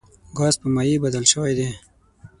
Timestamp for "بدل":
1.05-1.25